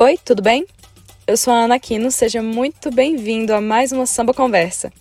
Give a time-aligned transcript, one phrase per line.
[0.00, 0.64] Oi, tudo bem?
[1.26, 4.92] Eu sou a Ana Aquino, seja muito bem-vindo a mais uma Samba Conversa.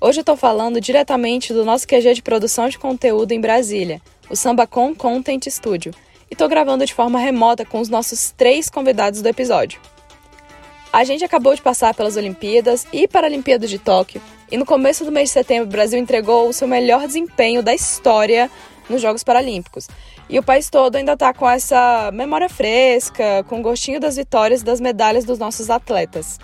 [0.00, 4.36] Hoje eu estou falando diretamente do nosso QG de produção de conteúdo em Brasília, o
[4.36, 5.92] SambaCon Content Studio,
[6.30, 9.80] e estou gravando de forma remota com os nossos três convidados do episódio.
[10.92, 15.10] A gente acabou de passar pelas Olimpíadas e Paralimpíadas de Tóquio, e no começo do
[15.10, 18.48] mês de setembro o Brasil entregou o seu melhor desempenho da história
[18.88, 19.88] nos Jogos Paralímpicos.
[20.28, 24.60] E o país todo ainda está com essa memória fresca, com o gostinho das vitórias
[24.60, 26.38] e das medalhas dos nossos atletas.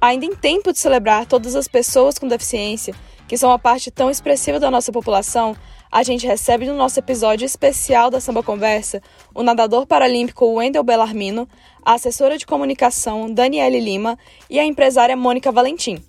[0.00, 2.94] Ainda em tempo de celebrar todas as pessoas com deficiência,
[3.26, 5.54] que são uma parte tão expressiva da nossa população,
[5.92, 9.02] a gente recebe no nosso episódio especial da Samba Conversa
[9.34, 11.48] o nadador paralímpico Wendel Bellarmino,
[11.84, 16.02] a assessora de comunicação Daniele Lima e a empresária Mônica Valentim.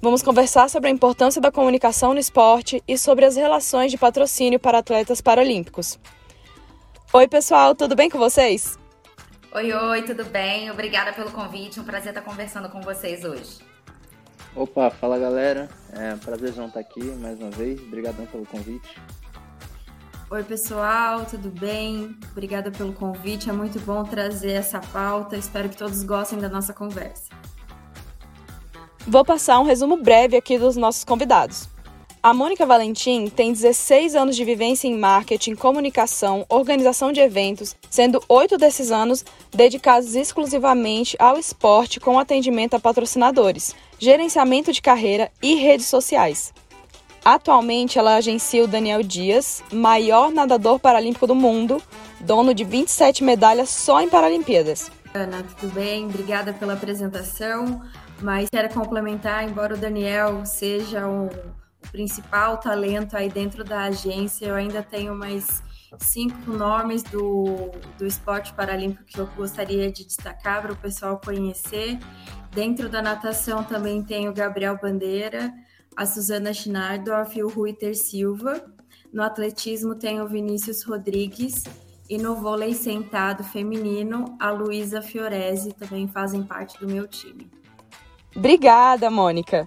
[0.00, 4.60] Vamos conversar sobre a importância da comunicação no esporte e sobre as relações de patrocínio
[4.60, 5.98] para atletas paralímpicos.
[7.12, 8.78] Oi, pessoal, tudo bem com vocês?
[9.52, 10.70] Oi, oi, tudo bem?
[10.70, 11.80] Obrigada pelo convite.
[11.80, 13.58] Um prazer estar conversando com vocês hoje.
[14.54, 15.68] Opa, fala galera.
[15.92, 17.80] É um prazerzão estar aqui mais uma vez.
[17.80, 19.00] Obrigadão pelo convite.
[20.30, 22.16] Oi, pessoal, tudo bem?
[22.30, 23.50] Obrigada pelo convite.
[23.50, 25.36] É muito bom trazer essa pauta.
[25.36, 27.47] Espero que todos gostem da nossa conversa.
[29.06, 31.68] Vou passar um resumo breve aqui dos nossos convidados.
[32.20, 38.20] A Mônica Valentim tem 16 anos de vivência em marketing, comunicação, organização de eventos, sendo
[38.28, 45.54] oito desses anos dedicados exclusivamente ao esporte com atendimento a patrocinadores, gerenciamento de carreira e
[45.54, 46.52] redes sociais.
[47.24, 51.80] Atualmente, ela agencia o Daniel Dias, maior nadador paralímpico do mundo,
[52.20, 54.90] dono de 27 medalhas só em Paralimpíadas.
[55.14, 56.06] Ana, tudo bem?
[56.06, 57.80] Obrigada pela apresentação.
[58.20, 61.28] Mas quero complementar, embora o Daniel seja o
[61.92, 65.62] principal talento aí dentro da agência, eu ainda tenho mais
[65.98, 71.98] cinco nomes do, do esporte paralímpico que eu gostaria de destacar para o pessoal conhecer.
[72.50, 75.52] Dentro da natação também tem o Gabriel Bandeira,
[75.96, 78.64] a Suzana Schnardorf e o Ruiter Silva.
[79.12, 81.64] No atletismo tem o Vinícius Rodrigues
[82.10, 87.57] e no vôlei sentado feminino, a Luísa Fiorese também fazem parte do meu time.
[88.34, 89.66] Obrigada, Mônica.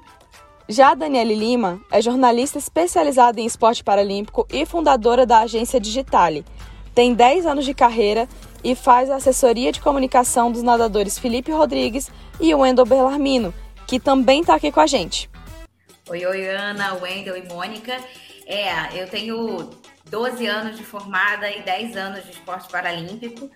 [0.70, 6.46] Já a Daniele Lima é jornalista especializada em esporte paralímpico e fundadora da agência Digitale.
[6.96, 8.28] Tem 10 anos de carreira
[8.64, 13.54] e faz a assessoria de comunicação dos nadadores Felipe Rodrigues e Wendel Bellarmino,
[13.88, 15.30] que também está aqui com a gente.
[16.10, 17.98] Oi, oi, Ana, Wendel e Mônica.
[18.46, 19.70] É, eu tenho
[20.10, 23.50] 12 anos de formada e 10 anos de esporte paralímpico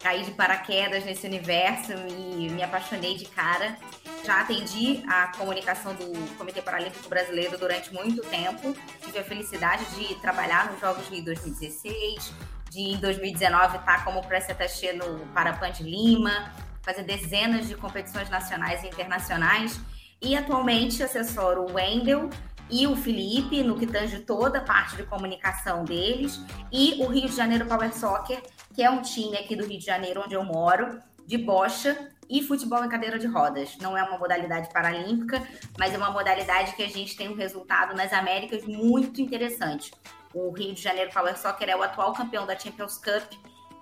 [0.00, 3.76] caí de paraquedas nesse universo e me apaixonei de cara.
[4.24, 8.74] Já atendi a comunicação do Comitê Paralímpico Brasileiro durante muito tempo.
[9.04, 12.32] Tive a felicidade de trabalhar nos Jogos Rio 2016,
[12.70, 18.30] de em 2019 estar como press attaché no Parapan de Lima, fazer dezenas de competições
[18.30, 19.78] nacionais e internacionais.
[20.22, 22.28] E atualmente assessoro o Wendel
[22.70, 26.40] e o Felipe, no que tange toda a parte de comunicação deles,
[26.70, 28.40] e o Rio de Janeiro Power Soccer,
[28.80, 32.42] que é um time aqui do Rio de Janeiro, onde eu moro, de bocha e
[32.42, 33.76] futebol em cadeira de rodas.
[33.76, 35.46] Não é uma modalidade paralímpica,
[35.78, 39.92] mas é uma modalidade que a gente tem um resultado nas Américas muito interessante.
[40.32, 43.30] O Rio de Janeiro Power Soccer é o atual campeão da Champions Cup,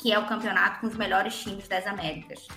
[0.00, 2.48] que é o campeonato com os melhores times das Américas.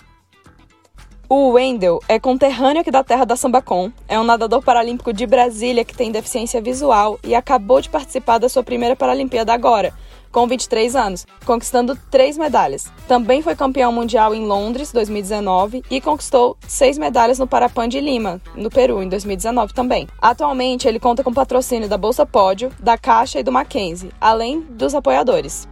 [1.28, 5.84] O Wendel é conterrâneo aqui da terra da Sambacom, é um nadador paralímpico de Brasília
[5.84, 9.94] que tem deficiência visual e acabou de participar da sua primeira Paralimpíada agora,
[10.32, 12.90] com 23 anos, conquistando três medalhas.
[13.06, 18.40] Também foi campeão mundial em Londres, 2019, e conquistou seis medalhas no Parapan de Lima,
[18.56, 20.08] no Peru, em 2019 também.
[20.20, 24.94] Atualmente, ele conta com patrocínio da Bolsa Pódio, da Caixa e do Mackenzie, além dos
[24.94, 25.68] apoiadores.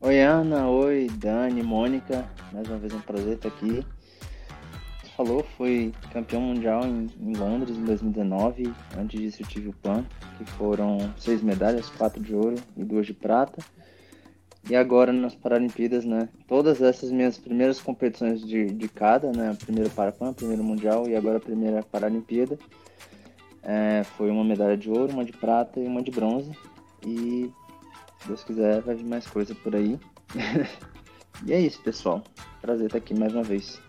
[0.00, 0.66] Oi, Ana.
[0.66, 2.26] Oi, Dani, Mônica.
[2.50, 3.84] Mais uma vez um prazer estar aqui
[5.20, 8.72] falou, foi campeão mundial em, em, Londres em 2019.
[8.96, 10.02] Antes disso eu tive o PAN,
[10.38, 13.62] que foram seis medalhas, quatro de ouro e duas de prata.
[14.68, 16.28] E agora nas Paralimpíadas, né?
[16.46, 19.56] Todas essas minhas primeiras competições de, de cada, né?
[19.64, 22.58] Primeiro Parapan, primeiro Mundial e agora a primeira Paralimpíada.
[23.62, 26.50] É, foi uma medalha de ouro, uma de prata e uma de bronze.
[27.06, 27.50] E
[28.20, 29.98] se Deus quiser vai vir mais coisa por aí.
[31.46, 32.22] e é isso, pessoal.
[32.60, 33.80] Prazer estar aqui mais uma vez.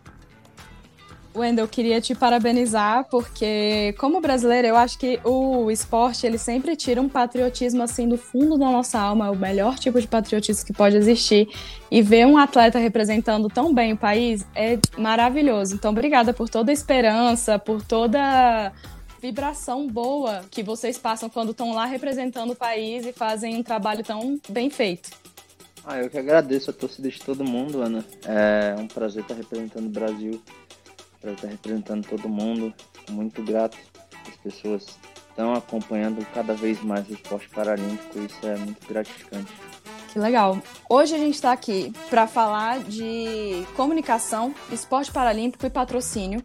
[1.36, 7.02] Wendel, queria te parabenizar porque, como brasileiro, eu acho que o esporte ele sempre tira
[7.02, 10.74] um patriotismo assim do fundo da nossa alma, é o melhor tipo de patriotismo que
[10.74, 11.48] pode existir.
[11.90, 15.76] E ver um atleta representando tão bem o país é maravilhoso.
[15.76, 18.72] Então, obrigada por toda a esperança, por toda
[19.22, 24.04] vibração boa que vocês passam quando estão lá representando o país e fazem um trabalho
[24.04, 25.12] tão bem feito.
[25.84, 28.06] Ah, eu que agradeço a torcida de todo mundo, Ana.
[28.26, 30.42] É um prazer estar representando o Brasil,
[31.22, 32.74] prazer estar representando todo mundo.
[33.10, 33.78] Muito grato.
[34.28, 39.52] As pessoas estão acompanhando cada vez mais o esporte paralímpico e isso é muito gratificante.
[40.12, 40.60] Que legal.
[40.90, 46.44] Hoje a gente está aqui para falar de comunicação, esporte paralímpico e patrocínio.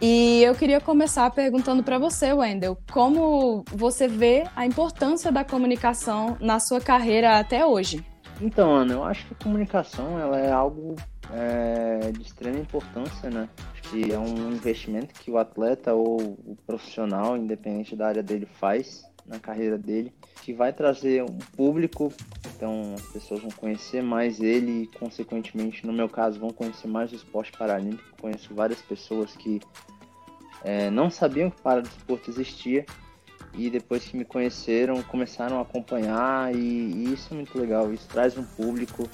[0.00, 6.36] E eu queria começar perguntando para você, Wendel, como você vê a importância da comunicação
[6.40, 8.04] na sua carreira até hoje?
[8.40, 10.94] Então, Ana, eu acho que a comunicação ela é algo
[11.32, 13.48] é, de extrema importância, né?
[13.72, 18.46] Acho que é um investimento que o atleta ou o profissional, independente da área dele,
[18.46, 20.12] faz na carreira dele,
[20.42, 22.12] que vai trazer um público,
[22.54, 27.10] então as pessoas vão conhecer mais ele e, consequentemente, no meu caso, vão conhecer mais
[27.12, 28.04] o esporte paralímpico.
[28.20, 29.60] Conheço várias pessoas que
[30.62, 32.84] é, não sabiam que para esporte existia
[33.56, 37.92] e depois que me conheceram começaram a acompanhar e, e isso é muito legal.
[37.92, 39.08] Isso traz um público,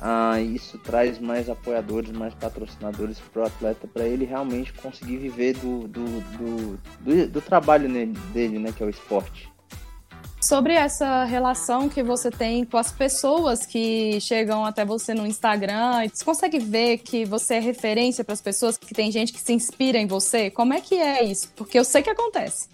[0.00, 5.54] ah, isso traz mais apoiadores, mais patrocinadores para o atleta para ele realmente conseguir viver
[5.54, 9.50] do, do, do, do, do trabalho nele, dele, né, que é o esporte.
[10.40, 16.08] Sobre essa relação que você tem com as pessoas que chegam até você no Instagram,
[16.08, 19.52] você consegue ver que você é referência para as pessoas, que tem gente que se
[19.52, 20.50] inspira em você?
[20.50, 21.52] Como é que é isso?
[21.54, 22.68] Porque eu sei que acontece.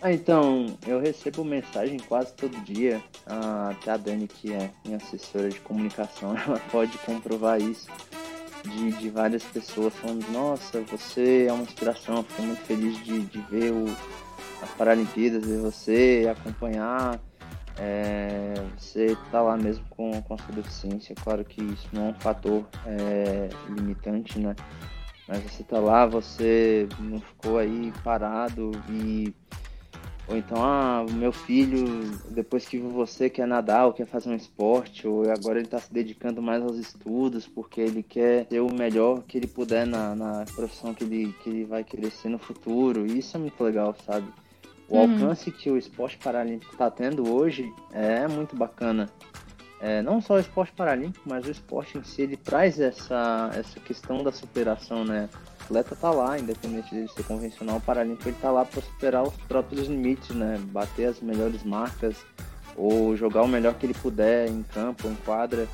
[0.00, 3.02] Ah, então, eu recebo mensagem quase todo dia.
[3.26, 7.88] Ah, até a Dani, que é minha assessora de comunicação, ela pode comprovar isso.
[8.62, 13.40] De, de várias pessoas falando, nossa, você é uma inspiração, fico muito feliz de, de
[13.42, 13.86] ver o,
[14.62, 17.18] as Paralimpíadas, ver você, acompanhar.
[17.80, 22.10] É, você tá lá mesmo com, com a sua deficiência, claro que isso não é
[22.10, 24.54] um fator é, limitante, né?
[25.28, 29.32] Mas você tá lá, você não ficou aí parado e
[30.28, 34.34] ou então, ah, o meu filho, depois que você, quer nadar ou quer fazer um
[34.34, 38.70] esporte, ou agora ele está se dedicando mais aos estudos porque ele quer ter o
[38.70, 42.38] melhor que ele puder na, na profissão que ele, que ele vai querer ser no
[42.38, 43.06] futuro.
[43.06, 44.28] E isso é muito legal, sabe?
[44.86, 45.12] O uhum.
[45.12, 49.08] alcance que o esporte paralímpico está tendo hoje é muito bacana.
[49.80, 53.80] É, não só o esporte paralímpico, mas o esporte em si, ele traz essa, essa
[53.80, 55.28] questão da superação, né?
[55.68, 59.34] Atleta tá lá, independente de ser convencional ou paralímpico, ele tá lá para superar os
[59.46, 60.58] próprios limites, né?
[60.70, 62.16] Bater as melhores marcas
[62.74, 65.68] ou jogar o melhor que ele puder em campo, em quadra.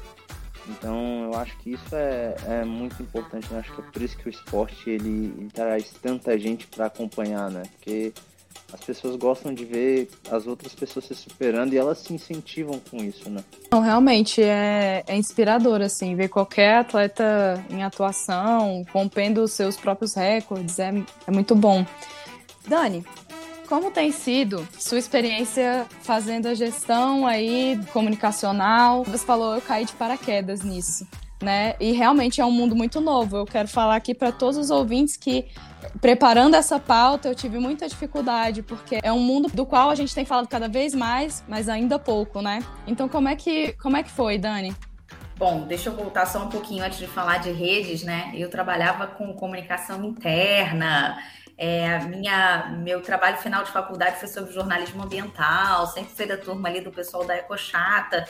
[0.69, 3.61] Então eu acho que isso é, é muito importante, né?
[3.61, 7.51] Acho que é por isso que o esporte ele, ele traz tanta gente para acompanhar,
[7.51, 7.63] né?
[7.77, 8.13] Porque
[8.75, 12.97] as pessoas gostam de ver as outras pessoas se superando e elas se incentivam com
[13.05, 13.43] isso, né?
[13.71, 20.15] Não, realmente é, é inspirador, assim, ver qualquer atleta em atuação, rompendo os seus próprios
[20.15, 20.93] recordes, é,
[21.25, 21.87] é muito bom.
[22.67, 23.05] Dani,
[23.69, 29.05] como tem sido sua experiência fazendo a gestão aí comunicacional?
[29.05, 31.07] Você falou, eu caí de paraquedas nisso
[31.45, 31.77] né?
[31.79, 33.37] E realmente é um mundo muito novo.
[33.37, 35.47] Eu quero falar aqui para todos os ouvintes que
[36.01, 40.15] preparando essa pauta eu tive muita dificuldade porque é um mundo do qual a gente
[40.15, 42.61] tem falado cada vez mais, mas ainda pouco, né?
[42.87, 44.75] Então como é que como é que foi, Dani?
[45.37, 48.33] Bom, deixa eu voltar só um pouquinho antes de falar de redes, né?
[48.35, 51.19] Eu trabalhava com comunicação interna.
[51.57, 56.69] É, minha, meu trabalho final de faculdade foi sobre jornalismo ambiental, sempre fui da turma
[56.69, 58.25] ali do pessoal da Ecochata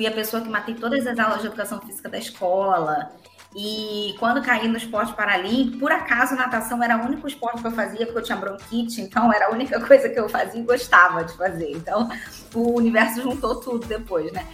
[0.00, 3.12] fui a pessoa que matei todas as aulas de educação física da escola.
[3.54, 7.72] E quando caí no esporte paralímpico, por acaso natação era o único esporte que eu
[7.72, 11.22] fazia, porque eu tinha bronquite, então era a única coisa que eu fazia e gostava
[11.22, 11.70] de fazer.
[11.72, 12.08] Então
[12.54, 14.46] o universo juntou tudo depois, né?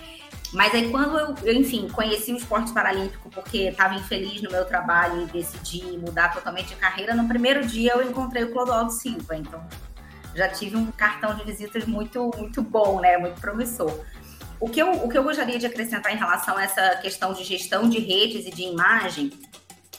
[0.53, 4.65] Mas aí quando eu, eu enfim, conheci o esporte paralímpico porque estava infeliz no meu
[4.65, 9.37] trabalho e decidi mudar totalmente de carreira, no primeiro dia eu encontrei o Clodoaldo Silva,
[9.37, 9.65] então
[10.35, 13.17] já tive um cartão de visitas muito muito bom, né?
[13.17, 14.05] Muito promissor.
[14.59, 17.45] O que, eu, o que eu gostaria de acrescentar em relação a essa questão de
[17.45, 19.31] gestão de redes e de imagem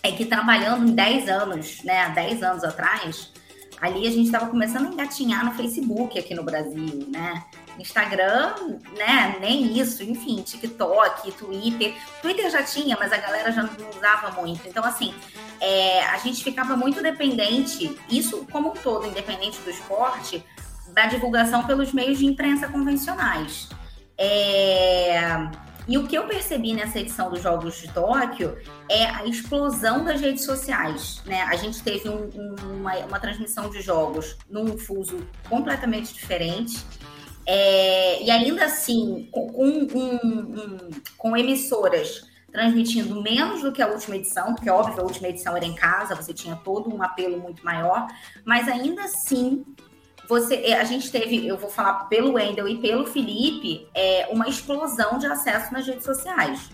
[0.02, 3.32] é que trabalhando em 10 anos, né, 10 anos atrás,
[3.80, 7.44] ali a gente estava começando a engatinhar no Facebook aqui no Brasil, né?
[7.78, 8.56] Instagram,
[8.98, 9.38] né?
[9.40, 11.96] Nem isso, enfim, TikTok, Twitter.
[12.22, 14.68] Twitter já tinha, mas a galera já não usava muito.
[14.68, 15.14] Então, assim,
[15.62, 20.44] é, a gente ficava muito dependente, isso como um todo, independente do esporte,
[20.90, 23.70] da divulgação pelos meios de imprensa convencionais.
[24.18, 25.68] É...
[25.88, 28.58] E o que eu percebi nessa edição dos Jogos de Tóquio
[28.90, 31.22] é a explosão das redes sociais.
[31.26, 31.42] Né?
[31.44, 35.18] A gente teve um, um, uma, uma, transmissão de jogos num fuso
[35.50, 36.84] completamente diferente.
[37.46, 38.22] É...
[38.22, 42.22] e ainda assim, com, um, com emissoras
[42.52, 46.16] transmitindo menos do que a última edição, porque óbvio a última edição era em casa,
[46.16, 48.08] você tinha todo um apelo muito maior,
[48.44, 49.64] mas ainda assim
[50.28, 54.48] você, é, a gente teve, eu vou falar pelo Wendel e pelo Felipe, é, uma
[54.48, 56.70] explosão de acesso nas redes sociais.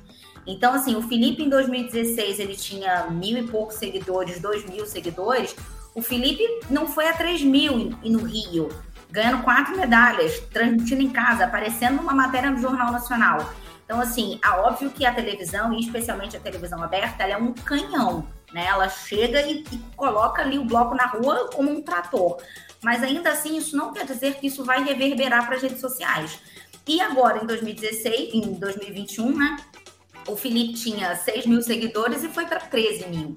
[0.46, 5.56] Então, assim, o Felipe em 2016 ele tinha mil e poucos seguidores, dois mil seguidores.
[5.96, 8.70] O Felipe não foi a três mil e no Rio,
[9.10, 13.54] ganhando quatro medalhas, transmitindo em casa, aparecendo numa matéria no Jornal Nacional.
[13.86, 17.54] Então, assim, é óbvio que a televisão, e especialmente a televisão aberta, ela é um
[17.54, 18.66] canhão, né?
[18.66, 22.38] Ela chega e, e coloca ali o bloco na rua como um trator.
[22.84, 26.40] Mas ainda assim, isso não quer dizer que isso vai reverberar para as redes sociais.
[26.88, 29.58] E agora, em 2016, em 2021, né?
[30.28, 33.34] O Felipe tinha 6 mil seguidores e foi para 13 mil.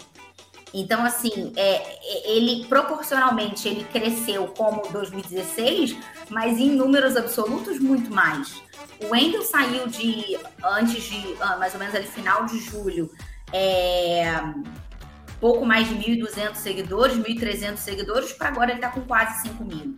[0.75, 5.97] Então, assim, é, é, ele proporcionalmente ele cresceu como 2016,
[6.29, 8.61] mas em números absolutos muito mais.
[9.01, 13.11] O Wendel saiu de antes de ah, mais ou menos ali final de julho,
[13.53, 14.25] é,
[15.47, 19.95] pouco mais de 1.200 seguidores, 1.300 seguidores, para agora ele está com quase 5 mil.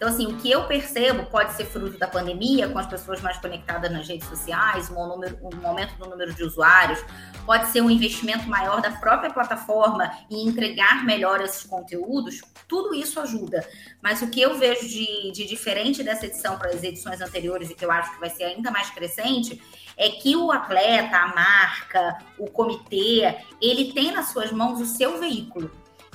[0.00, 3.36] Então, assim, o que eu percebo pode ser fruto da pandemia, com as pessoas mais
[3.36, 7.04] conectadas nas redes sociais, um, número, um aumento do número de usuários,
[7.44, 13.20] pode ser um investimento maior da própria plataforma e entregar melhor esses conteúdos, tudo isso
[13.20, 13.62] ajuda.
[14.02, 17.74] Mas o que eu vejo de, de diferente dessa edição para as edições anteriores, e
[17.74, 19.60] que eu acho que vai ser ainda mais crescente,
[19.98, 25.20] é que o atleta, a marca, o comitê, ele tem nas suas mãos o seu
[25.20, 25.70] veículo.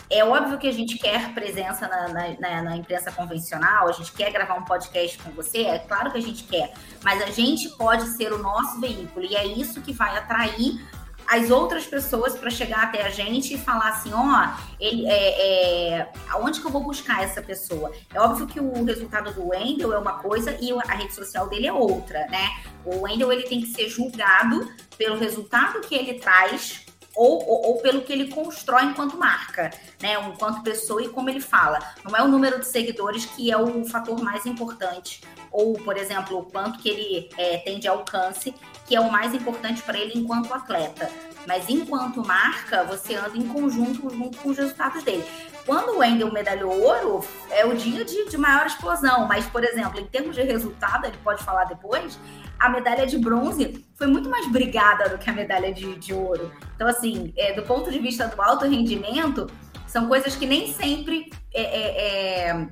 [0.10, 2.08] É óbvio que a gente quer presença na,
[2.40, 6.18] na, na, imprensa convencional, a gente quer gravar um podcast com você, é claro que
[6.18, 9.92] a gente quer, mas a gente pode ser o nosso veículo e é isso que
[9.92, 10.80] vai atrair
[11.28, 15.98] as outras pessoas para chegar até a gente e falar assim, ó, oh, ele é,
[16.00, 17.92] é, aonde que eu vou buscar essa pessoa?
[18.14, 21.68] É óbvio que o resultado do Wendel é uma coisa e a rede social dele
[21.68, 22.58] é outra, né?
[22.86, 26.85] O Wendel ele tem que ser julgado pelo resultado que ele traz
[27.16, 30.16] ou, ou, ou, pelo que ele constrói enquanto marca, né?
[30.28, 31.80] Enquanto pessoa e como ele fala.
[32.04, 36.40] Não é o número de seguidores que é o fator mais importante, ou, por exemplo,
[36.40, 38.54] o quanto que ele é, tem de alcance,
[38.86, 41.10] que é o mais importante para ele enquanto atleta.
[41.48, 45.24] Mas enquanto marca, você anda em conjunto junto com os resultados dele.
[45.66, 49.28] Quando o Wendel medalhou ouro, é o dia de, de maior explosão.
[49.28, 52.20] Mas, por exemplo, em termos de resultado, ele pode falar depois,
[52.60, 56.52] a medalha de bronze foi muito mais brigada do que a medalha de, de ouro.
[56.76, 59.48] Então, assim, é, do ponto de vista do alto rendimento,
[59.88, 62.68] são coisas que nem sempre é, é, é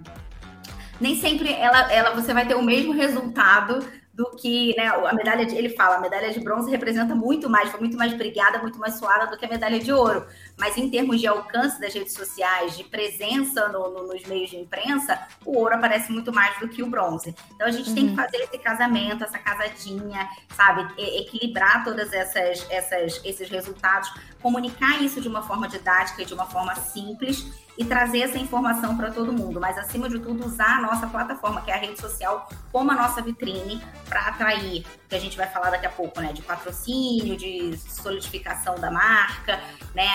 [0.99, 5.43] nem sempre ela, ela você vai ter o mesmo resultado do que, né, a medalha
[5.43, 8.77] de, ele fala, a medalha de bronze representa muito mais, foi muito mais brigada, muito
[8.79, 10.27] mais suada do que a medalha de ouro.
[10.57, 14.57] Mas em termos de alcance das redes sociais, de presença no, no, nos meios de
[14.57, 17.35] imprensa, o ouro aparece muito mais do que o bronze.
[17.55, 17.95] Então a gente uhum.
[17.95, 18.17] tem que uhum.
[18.17, 25.19] fazer esse casamento, essa casadinha, sabe, e, equilibrar todas essas, essas esses resultados, comunicar isso
[25.21, 29.33] de uma forma didática e de uma forma simples e trazer essa informação para todo
[29.33, 32.91] mundo, mas acima de tudo usar a nossa plataforma, que é a rede social, como
[32.91, 36.41] a nossa vitrine para atrair, que a gente vai falar daqui a pouco, né, de
[36.41, 39.59] patrocínio, de solidificação da marca,
[39.95, 40.07] né,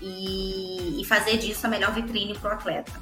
[0.00, 2.92] e, e fazer disso a melhor vitrine para o atleta.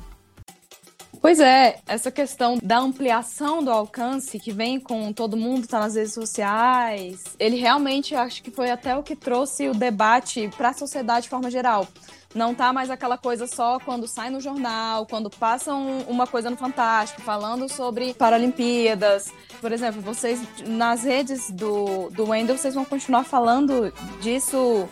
[1.23, 5.95] Pois é, essa questão da ampliação do alcance que vem com todo mundo tá nas
[5.95, 10.75] redes sociais, ele realmente acho que foi até o que trouxe o debate para a
[10.75, 11.87] sociedade de forma geral.
[12.35, 16.57] Não tá mais aquela coisa só quando sai no jornal, quando passam uma coisa no
[16.57, 19.33] Fantástico, falando sobre Paralimpíadas.
[19.61, 24.89] Por exemplo, vocês nas redes do, do Wendel, vocês vão continuar falando disso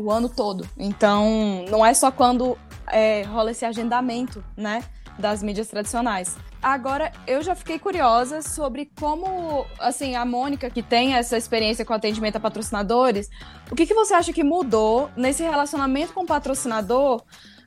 [0.00, 0.66] o ano todo.
[0.78, 4.82] Então, não é só quando é, rola esse agendamento, né?
[5.18, 6.36] Das mídias tradicionais.
[6.62, 11.92] Agora, eu já fiquei curiosa sobre como, assim, a Mônica, que tem essa experiência com
[11.92, 13.28] atendimento a patrocinadores,
[13.70, 17.22] o que, que você acha que mudou nesse relacionamento com o patrocinador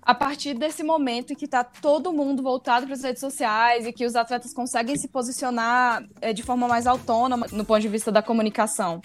[0.06, 3.94] a partir desse momento em que está todo mundo voltado para as redes sociais e
[3.94, 8.12] que os atletas conseguem se posicionar é, de forma mais autônoma no ponto de vista
[8.12, 9.02] da comunicação?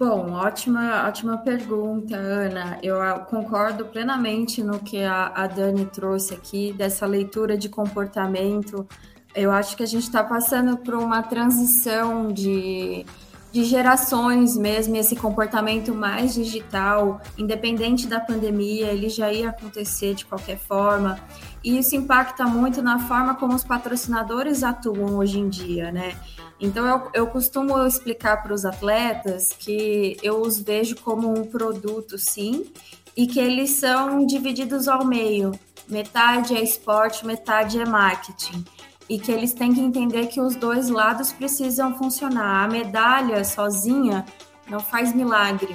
[0.00, 2.78] Bom, ótima, ótima pergunta, Ana.
[2.82, 8.88] Eu concordo plenamente no que a, a Dani trouxe aqui, dessa leitura de comportamento
[9.34, 13.06] eu acho que a gente está passando por uma transição de,
[13.52, 20.24] de gerações mesmo, esse comportamento mais digital, independente da pandemia, ele já ia acontecer de
[20.24, 21.18] qualquer forma.
[21.62, 26.14] E isso impacta muito na forma como os patrocinadores atuam hoje em dia, né?
[26.60, 32.18] Então eu, eu costumo explicar para os atletas que eu os vejo como um produto,
[32.18, 32.70] sim,
[33.16, 35.52] e que eles são divididos ao meio.
[35.88, 38.64] Metade é esporte, metade é marketing
[39.10, 42.64] e que eles têm que entender que os dois lados precisam funcionar.
[42.64, 44.24] A medalha sozinha
[44.68, 45.74] não faz milagre.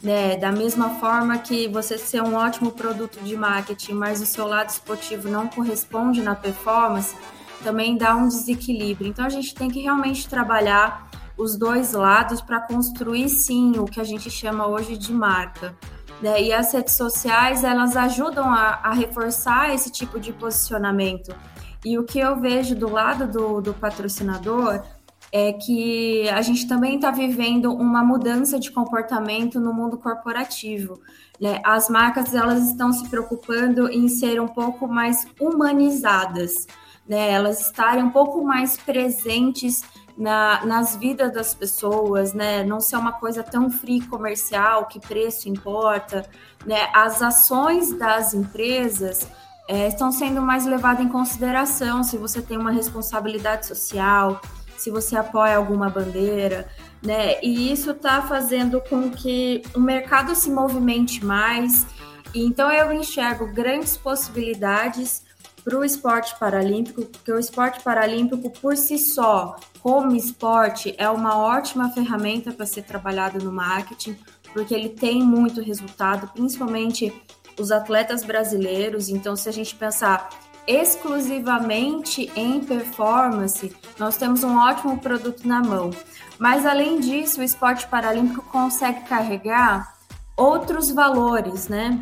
[0.00, 0.36] Né?
[0.36, 4.68] Da mesma forma que você ser um ótimo produto de marketing, mas o seu lado
[4.68, 7.16] esportivo não corresponde na performance,
[7.62, 9.08] também dá um desequilíbrio.
[9.08, 14.00] Então a gente tem que realmente trabalhar os dois lados para construir sim o que
[14.00, 15.76] a gente chama hoje de marca.
[16.20, 16.42] Né?
[16.42, 21.34] E as redes sociais elas ajudam a, a, reforçar esse tipo de posicionamento.
[21.84, 24.82] E o que eu vejo do lado do, do patrocinador
[25.30, 31.00] é que a gente também está vivendo uma mudança de comportamento no mundo corporativo.
[31.40, 31.60] Né?
[31.64, 36.66] As marcas elas estão se preocupando em ser um pouco mais humanizadas,
[37.08, 37.30] né?
[37.30, 39.82] elas estarem um pouco mais presentes
[40.18, 42.64] na, nas vidas das pessoas, né?
[42.64, 46.28] Não ser uma coisa tão free comercial que preço importa,
[46.66, 46.88] né?
[46.92, 49.28] As ações das empresas
[49.68, 54.40] é, estão sendo mais levadas em consideração se você tem uma responsabilidade social,
[54.76, 56.66] se você apoia alguma bandeira,
[57.00, 57.40] né?
[57.40, 61.86] E isso está fazendo com que o mercado se movimente mais.
[62.34, 65.27] Então eu enxergo grandes possibilidades
[65.68, 71.36] para o esporte paralímpico, porque o esporte paralímpico por si só, como esporte, é uma
[71.36, 74.16] ótima ferramenta para ser trabalhado no marketing,
[74.54, 77.12] porque ele tem muito resultado, principalmente
[77.60, 79.10] os atletas brasileiros.
[79.10, 80.30] Então, se a gente pensar
[80.66, 85.90] exclusivamente em performance, nós temos um ótimo produto na mão.
[86.38, 89.94] Mas além disso, o esporte paralímpico consegue carregar
[90.34, 92.00] outros valores, né?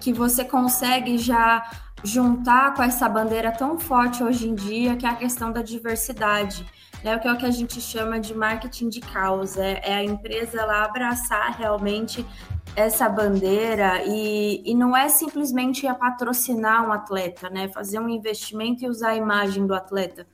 [0.00, 1.62] Que você consegue já
[2.04, 6.66] juntar com essa bandeira tão forte hoje em dia, que é a questão da diversidade,
[7.02, 7.18] né?
[7.18, 10.60] Que é o que a gente chama de marketing de causa, é, é a empresa
[10.60, 12.26] ela abraçar realmente
[12.74, 17.68] essa bandeira e, e não é simplesmente a patrocinar um atleta, né?
[17.68, 20.26] Fazer um investimento e usar a imagem do atleta,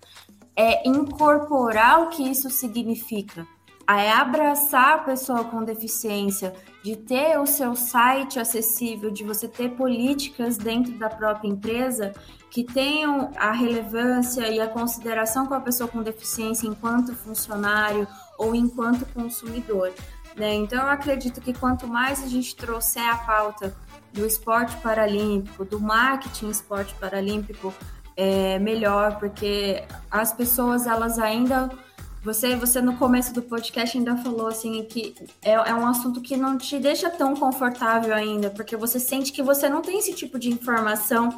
[0.56, 3.46] é incorporar o que isso significa
[3.96, 6.52] é abraçar a pessoa com deficiência,
[6.82, 12.12] de ter o seu site acessível, de você ter políticas dentro da própria empresa
[12.50, 18.06] que tenham a relevância e a consideração com a pessoa com deficiência enquanto funcionário
[18.38, 19.92] ou enquanto consumidor.
[20.36, 20.54] Né?
[20.54, 23.74] Então, eu acredito que quanto mais a gente trouxer a pauta
[24.12, 27.74] do esporte paralímpico, do marketing esporte paralímpico,
[28.16, 31.70] é melhor, porque as pessoas elas ainda
[32.28, 36.36] você, você no começo do podcast ainda falou assim que é, é um assunto que
[36.36, 40.38] não te deixa tão confortável ainda, porque você sente que você não tem esse tipo
[40.38, 41.30] de informação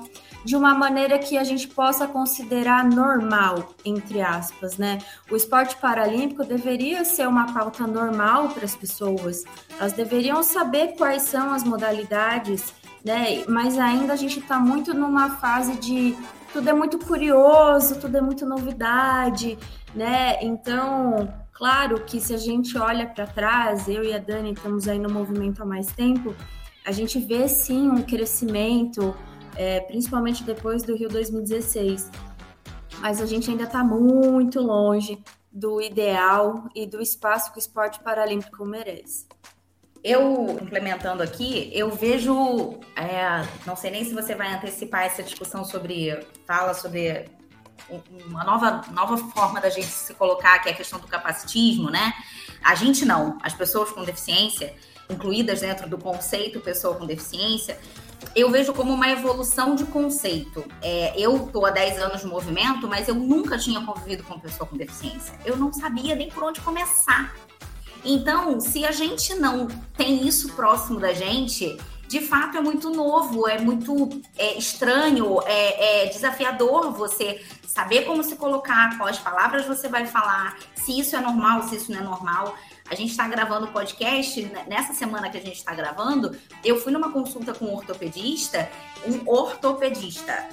[0.44, 4.98] de uma maneira que a gente possa considerar normal, entre aspas, né?
[5.30, 9.44] O esporte paralímpico deveria ser uma pauta normal para as pessoas.
[9.78, 12.74] Elas deveriam saber quais são as modalidades,
[13.04, 13.44] né?
[13.46, 16.16] Mas ainda a gente está muito numa fase de
[16.52, 19.58] tudo é muito curioso, tudo é muito novidade
[19.94, 20.42] né?
[20.42, 24.98] Então, claro que se a gente olha para trás, eu e a Dani estamos aí
[24.98, 26.34] no movimento há mais tempo,
[26.84, 29.14] a gente vê sim um crescimento,
[29.56, 32.10] é, principalmente depois do Rio 2016.
[33.00, 38.00] Mas a gente ainda está muito longe do ideal e do espaço que o esporte
[38.00, 39.26] paralímpico merece.
[40.02, 45.64] Eu, implementando aqui, eu vejo, é, não sei nem se você vai antecipar essa discussão
[45.64, 47.28] sobre, fala sobre
[48.26, 52.14] uma nova, nova forma da gente se colocar, que é a questão do capacitismo, né?
[52.62, 54.74] A gente não, as pessoas com deficiência,
[55.08, 57.78] incluídas dentro do conceito pessoa com deficiência,
[58.34, 60.64] eu vejo como uma evolução de conceito.
[60.82, 64.68] É, eu estou há 10 anos no movimento, mas eu nunca tinha convivido com pessoa
[64.68, 65.34] com deficiência.
[65.44, 67.34] Eu não sabia nem por onde começar.
[68.04, 71.76] Então, se a gente não tem isso próximo da gente,
[72.08, 78.24] de fato é muito novo, é muito é, estranho, é, é desafiador você saber como
[78.24, 82.02] se colocar, quais palavras você vai falar, se isso é normal, se isso não é
[82.02, 82.56] normal.
[82.90, 86.80] A gente está gravando o podcast, né, nessa semana que a gente está gravando, eu
[86.80, 88.68] fui numa consulta com um ortopedista,
[89.06, 90.48] um ortopedista,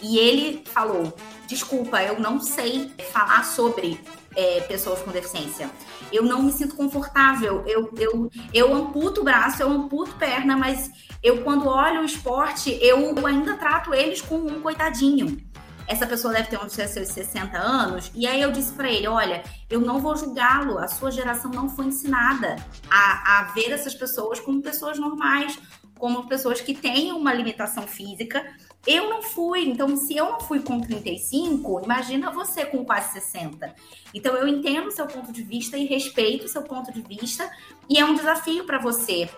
[0.00, 1.14] e ele falou:
[1.46, 4.00] desculpa, eu não sei falar sobre
[4.36, 5.70] é, pessoas com deficiência.
[6.12, 7.64] Eu não me sinto confortável.
[7.66, 10.90] Eu, eu, eu amputo o braço, eu amputo perna, mas
[11.22, 15.42] eu, quando olho o esporte, eu, eu ainda trato eles como um coitadinho
[15.86, 18.10] essa pessoa deve ter uns seus 60 anos.
[18.14, 21.68] E aí eu disse para ele: olha, eu não vou julgá-lo, a sua geração não
[21.68, 22.56] foi ensinada
[22.90, 25.58] a, a ver essas pessoas como pessoas normais,
[26.04, 28.44] como pessoas que têm uma limitação física.
[28.86, 33.74] Eu não fui, então se eu não fui com 35, imagina você com quase 60.
[34.12, 37.50] Então eu entendo o seu ponto de vista e respeito o seu ponto de vista,
[37.88, 39.30] e é um desafio para você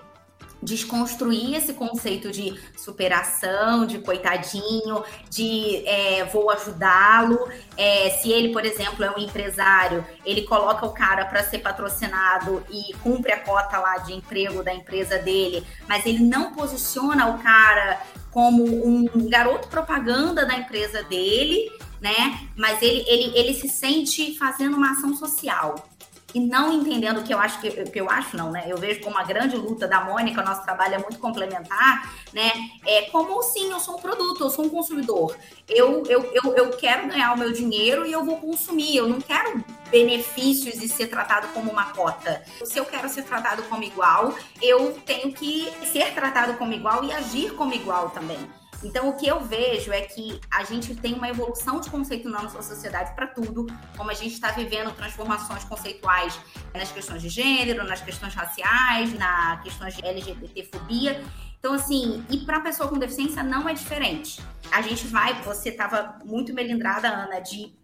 [0.63, 7.49] desconstruir esse conceito de superação, de coitadinho, de é, vou ajudá-lo.
[7.77, 12.65] É, se ele, por exemplo, é um empresário, ele coloca o cara para ser patrocinado
[12.71, 17.39] e cumpre a cota lá de emprego da empresa dele, mas ele não posiciona o
[17.39, 22.49] cara como um garoto propaganda da empresa dele né?
[22.55, 25.89] Mas ele, ele, ele se sente fazendo uma ação social
[26.35, 28.65] e não entendendo que eu acho que, que eu acho não, né?
[28.67, 32.53] Eu vejo como uma grande luta da Mônica, nosso trabalho é muito complementar, né?
[32.85, 35.37] É como sim, eu sou um produto, eu sou um consumidor.
[35.69, 38.97] Eu, eu, eu, eu quero ganhar o meu dinheiro e eu vou consumir.
[38.97, 42.43] Eu não quero benefícios e ser tratado como uma cota.
[42.65, 47.13] Se eu quero ser tratado como igual, eu tenho que ser tratado como igual e
[47.13, 48.39] agir como igual também.
[48.83, 52.43] Então, o que eu vejo é que a gente tem uma evolução de conceito na
[52.43, 56.39] nossa sociedade para tudo, como a gente está vivendo transformações conceituais
[56.75, 61.23] nas questões de gênero, nas questões raciais, na questões de LGBTfobia.
[61.59, 64.41] Então, assim, e para a pessoa com deficiência não é diferente.
[64.71, 67.75] A gente vai, você estava muito melindrada, Ana, de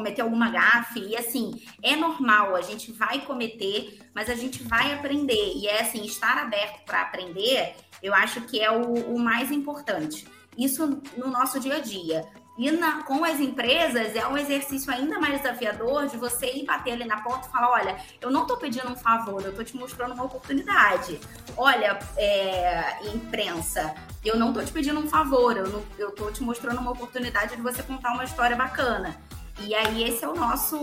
[0.00, 4.94] cometer alguma gafe, e assim, é normal, a gente vai cometer, mas a gente vai
[4.94, 5.52] aprender.
[5.56, 10.26] E é assim, estar aberto para aprender eu acho que é o, o mais importante.
[10.56, 12.26] Isso no nosso dia a dia.
[12.58, 16.92] E na, com as empresas é um exercício ainda mais desafiador de você ir bater
[16.92, 19.76] ali na porta e falar: olha, eu não estou pedindo um favor, eu estou te
[19.76, 21.18] mostrando uma oportunidade.
[21.56, 26.90] Olha, é, imprensa, eu não estou te pedindo um favor, eu estou te mostrando uma
[26.90, 29.18] oportunidade de você contar uma história bacana.
[29.66, 30.76] E aí esse é o nosso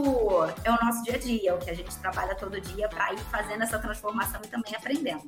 [0.63, 3.19] é o nosso dia a dia, o que a gente trabalha todo dia para ir
[3.31, 5.27] fazendo essa transformação e também aprendendo.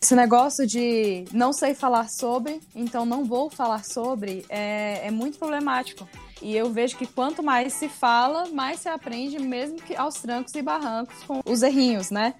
[0.00, 5.38] Esse negócio de não sei falar sobre, então não vou falar sobre, é, é muito
[5.38, 6.08] problemático.
[6.42, 10.52] E eu vejo que quanto mais se fala, mais se aprende, mesmo que aos trancos
[10.56, 12.34] e barrancos, com os errinhos, né?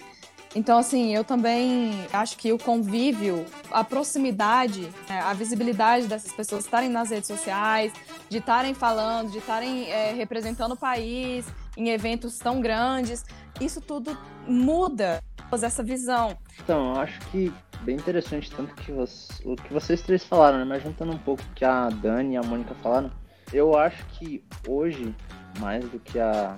[0.55, 6.65] Então, assim, eu também acho que o convívio, a proximidade, né, a visibilidade dessas pessoas
[6.65, 7.93] estarem nas redes sociais,
[8.29, 13.25] de estarem falando, de estarem é, representando o país em eventos tão grandes,
[13.61, 15.23] isso tudo muda
[15.63, 16.37] essa visão.
[16.63, 20.65] Então, eu acho que bem interessante tanto que você, o que vocês três falaram, né?
[20.65, 23.11] mas juntando um pouco o que a Dani e a Mônica falaram,
[23.53, 25.15] eu acho que hoje,
[25.59, 26.57] mais do que há,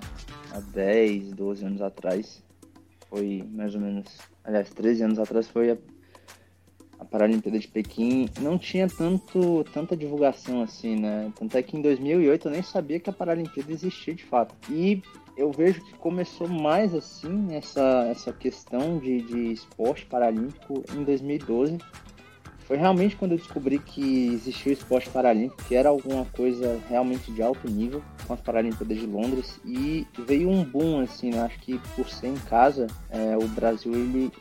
[0.53, 2.41] há 10, 12 anos atrás,
[3.15, 4.07] foi mais ou menos,
[4.43, 5.77] aliás, 13 anos atrás foi a,
[6.99, 11.33] a Paralimpíada de Pequim, não tinha tanto, tanta divulgação assim, né?
[11.39, 14.53] Tanto é que em 2008 eu nem sabia que a Paralimpíada existia de fato.
[14.69, 15.01] E
[15.37, 21.79] eu vejo que começou mais assim essa, essa questão de, de esporte paralímpico em 2012.
[22.67, 27.31] Foi realmente quando eu descobri que existia o esporte paralímpico, que era alguma coisa realmente
[27.31, 31.43] de alto nível, com as Paralimpíadas de Londres, e veio um boom, assim, né?
[31.43, 34.33] acho que por ser em casa, é, o Brasil ele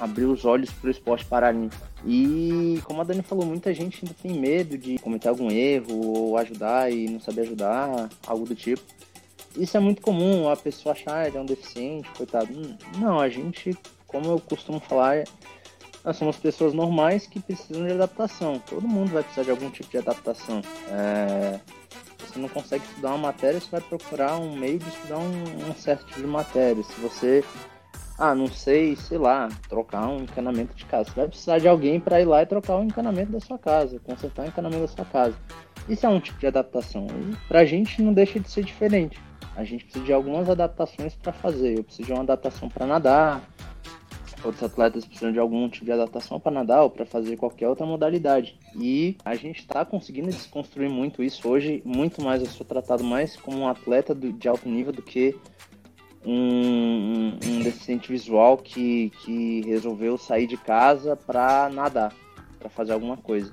[0.00, 1.86] abriu os olhos para o esporte paralímpico.
[2.06, 6.38] E como a Dani falou, muita gente ainda tem medo de cometer algum erro ou
[6.38, 8.82] ajudar e não saber ajudar, algo do tipo.
[9.56, 12.52] Isso é muito comum, a pessoa achar, ah, ele é um deficiente, coitado.
[12.52, 15.24] Hum, não, a gente, como eu costumo falar,
[16.04, 18.58] nós somos pessoas normais que precisam de adaptação.
[18.58, 20.60] Todo mundo vai precisar de algum tipo de adaptação.
[20.88, 21.60] É,
[22.18, 25.74] você não consegue estudar uma matéria, você vai procurar um meio de estudar um, um
[25.74, 26.82] certo tipo de matéria.
[26.82, 27.44] Se você,
[28.18, 32.00] ah, não sei, sei lá, trocar um encanamento de casa, você vai precisar de alguém
[32.00, 35.04] para ir lá e trocar o encanamento da sua casa, consertar o encanamento da sua
[35.04, 35.36] casa.
[35.88, 37.06] Isso é um tipo de adaptação.
[37.10, 39.20] E pra gente não deixa de ser diferente
[39.54, 41.78] a gente precisa de algumas adaptações para fazer.
[41.78, 43.42] Eu preciso de uma adaptação para nadar,
[44.44, 47.86] outros atletas precisam de algum tipo de adaptação para nadar ou para fazer qualquer outra
[47.86, 48.58] modalidade.
[48.74, 51.82] E a gente está conseguindo desconstruir muito isso hoje.
[51.84, 55.34] Muito mais eu sou tratado mais como um atleta de alto nível do que
[56.24, 62.12] um, um deficiente visual que, que resolveu sair de casa para nadar,
[62.58, 63.52] para fazer alguma coisa.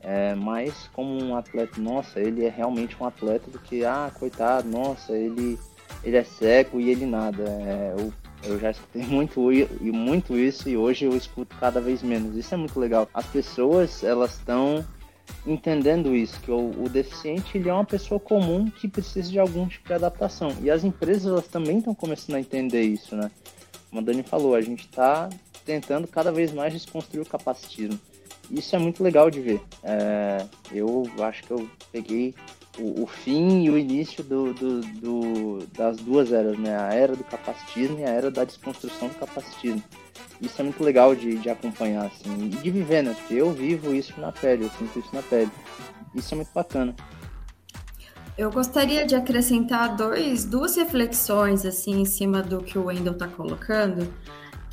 [0.00, 4.68] É, mais como um atleta, nossa, ele é realmente um atleta do que, ah, coitado,
[4.68, 5.56] nossa, ele,
[6.02, 7.44] ele é cego e ele nada.
[7.44, 9.40] É, eu, eu já escutei muito,
[9.80, 12.36] muito isso e hoje eu escuto cada vez menos.
[12.36, 13.08] Isso é muito legal.
[13.12, 14.84] As pessoas, elas estão
[15.46, 19.66] entendendo isso, que o, o, deficiente ele é uma pessoa comum que precisa de algum
[19.66, 20.54] tipo de adaptação.
[20.60, 23.30] E as empresas elas também estão começando a entender isso, né?
[23.88, 25.28] Como a Dani falou, a gente está
[25.64, 27.98] tentando cada vez mais desconstruir o capacitismo
[28.52, 29.62] isso é muito legal de ver.
[29.82, 32.34] É, eu acho que eu peguei
[32.78, 36.76] o, o, fim e o início do, do, do, das duas eras, né?
[36.76, 39.82] A era do capacitismo e a era da desconstrução do capacitismo.
[40.40, 43.14] Isso é muito legal de, de acompanhar, assim, e de viver, né?
[43.18, 45.50] Porque eu vivo isso na pele, eu sinto isso na pele.
[46.14, 46.94] Isso é muito bacana.
[48.36, 53.28] Eu gostaria de acrescentar dois, duas reflexões, assim, em cima do que o Wendel está
[53.28, 54.08] colocando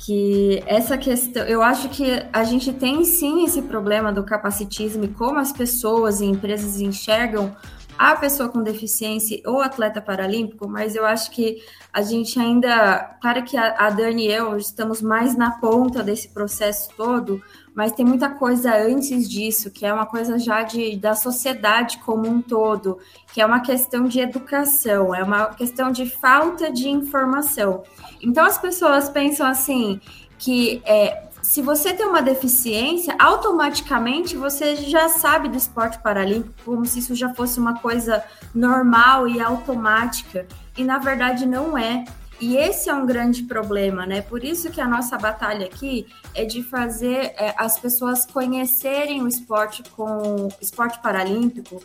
[0.00, 5.08] que essa questão, eu acho que a gente tem sim esse problema do capacitismo e
[5.08, 7.54] como as pessoas e empresas enxergam
[8.00, 13.44] a pessoa com deficiência ou atleta paralímpico, mas eu acho que a gente ainda, claro
[13.44, 17.42] que a, a Dani e eu estamos mais na ponta desse processo todo,
[17.74, 22.26] mas tem muita coisa antes disso, que é uma coisa já de, da sociedade como
[22.26, 22.98] um todo,
[23.34, 27.82] que é uma questão de educação, é uma questão de falta de informação.
[28.22, 30.00] Então as pessoas pensam assim
[30.38, 36.84] que é, se você tem uma deficiência, automaticamente você já sabe do esporte paralímpico, como
[36.84, 38.22] se isso já fosse uma coisa
[38.54, 40.46] normal e automática.
[40.76, 42.04] E na verdade não é.
[42.40, 44.22] E esse é um grande problema, né?
[44.22, 49.28] Por isso que a nossa batalha aqui é de fazer é, as pessoas conhecerem o
[49.28, 51.82] esporte com esporte paralímpico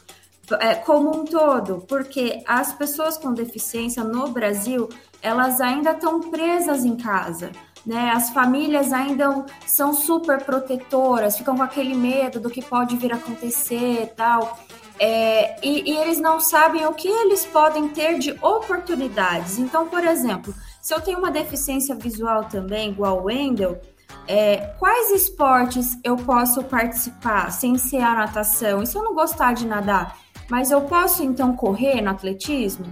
[0.60, 4.88] é, como um todo, porque as pessoas com deficiência no Brasil
[5.22, 7.52] elas ainda estão presas em casa.
[7.86, 13.14] Né, as famílias ainda são super protetoras, ficam com aquele medo do que pode vir
[13.14, 14.60] a acontecer tal.
[15.00, 19.60] É, e, e, eles não sabem o que eles podem ter de oportunidades.
[19.60, 23.80] Então, por exemplo, se eu tenho uma deficiência visual também, igual o Wendel,
[24.28, 28.82] é, quais esportes eu posso participar sem ser a natação?
[28.82, 30.18] E se eu não gostar de nadar,
[30.50, 32.86] mas eu posso então correr no atletismo?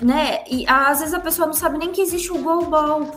[0.00, 0.44] Né?
[0.48, 3.10] E às vezes a pessoa não sabe nem que existe o goalball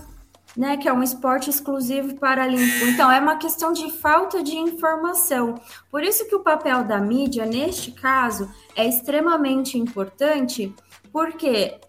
[0.57, 2.85] né, que é um esporte exclusivo paralímpico.
[2.87, 5.55] Então, é uma questão de falta de informação.
[5.91, 10.73] Por isso que o papel da mídia, neste caso, é extremamente importante,
[11.13, 11.79] porque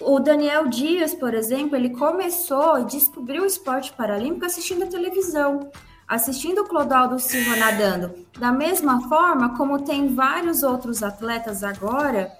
[0.00, 5.70] o Daniel Dias, por exemplo, ele começou e descobriu o esporte paralímpico assistindo a televisão
[6.10, 8.12] assistindo o Clodoaldo Silva nadando.
[8.36, 12.32] Da mesma forma como tem vários outros atletas agora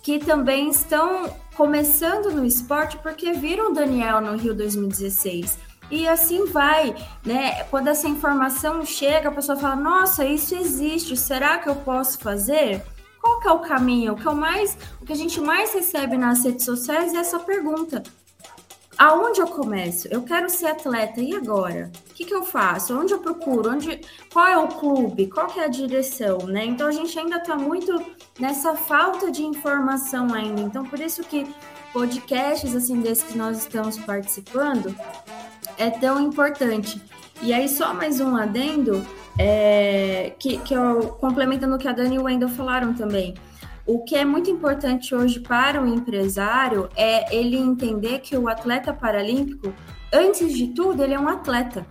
[0.00, 5.58] que também estão começando no esporte porque viram o Daniel no Rio 2016.
[5.90, 7.64] E assim vai, né?
[7.64, 11.16] Quando essa informação chega, a pessoa fala: "Nossa, isso existe.
[11.16, 12.82] Será que eu posso fazer?"
[13.20, 14.12] Qual que é o caminho?
[14.12, 17.38] O que, eu mais, o que a gente mais recebe nas redes sociais é essa
[17.40, 18.02] pergunta:
[18.98, 20.08] aonde eu começo?
[20.08, 21.90] Eu quero ser atleta, e agora?
[22.10, 22.98] O que, que eu faço?
[22.98, 23.70] Onde eu procuro?
[23.70, 24.00] Onde,
[24.32, 25.28] qual é o clube?
[25.28, 26.38] Qual que é a direção?
[26.38, 26.64] Né?
[26.64, 28.04] Então a gente ainda está muito
[28.38, 30.60] nessa falta de informação ainda.
[30.60, 31.46] Então, por isso que
[31.92, 34.94] podcasts assim desses que nós estamos participando
[35.78, 37.00] é tão importante.
[37.42, 39.04] E aí, só mais um adendo,
[39.38, 43.34] é, que, que eu complementando o que a Dani e o Wendel falaram também.
[43.86, 48.92] O que é muito importante hoje para o empresário é ele entender que o atleta
[48.92, 49.72] paralímpico,
[50.12, 51.86] antes de tudo, ele é um atleta.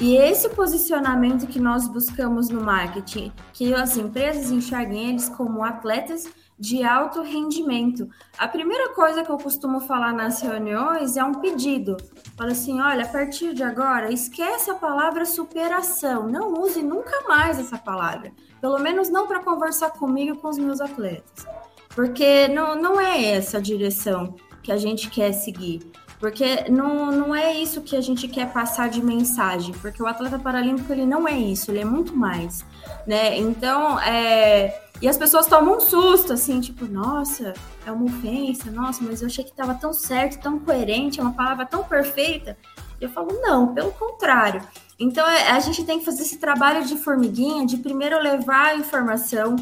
[0.00, 6.26] E esse posicionamento que nós buscamos no marketing, que as empresas enxerguem eles como atletas
[6.58, 8.08] de alto rendimento.
[8.38, 11.96] A primeira coisa que eu costumo falar nas reuniões é um pedido.
[12.36, 16.28] Fala assim: olha, a partir de agora, esquece a palavra superação.
[16.28, 18.32] Não use nunca mais essa palavra.
[18.60, 21.46] Pelo menos não para conversar comigo e com os meus atletas.
[21.94, 25.80] Porque não, não é essa a direção que a gente quer seguir.
[26.18, 29.74] Porque não, não é isso que a gente quer passar de mensagem.
[29.74, 32.64] Porque o atleta paralímpico, ele não é isso, ele é muito mais.
[33.06, 33.38] Né?
[33.38, 34.82] Então, é...
[35.00, 37.52] E as pessoas tomam um susto, assim, tipo, nossa,
[37.84, 41.34] é uma ofensa, nossa, mas eu achei que estava tão certo, tão coerente, é uma
[41.34, 42.56] palavra tão perfeita.
[42.98, 44.62] Eu falo, não, pelo contrário.
[44.98, 48.76] Então, é, a gente tem que fazer esse trabalho de formiguinha, de primeiro levar a
[48.76, 49.56] informação.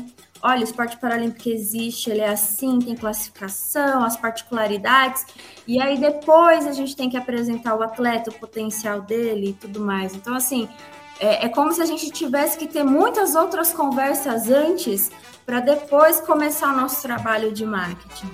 [0.46, 5.24] Olha, o esporte paralímpico existe, ele é assim, tem classificação, as particularidades,
[5.66, 9.80] e aí depois a gente tem que apresentar o atleta, o potencial dele e tudo
[9.80, 10.14] mais.
[10.14, 10.68] Então, assim,
[11.18, 15.10] é, é como se a gente tivesse que ter muitas outras conversas antes
[15.46, 18.30] para depois começar o nosso trabalho de marketing.